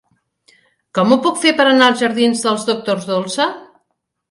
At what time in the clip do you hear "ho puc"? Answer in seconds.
1.13-1.37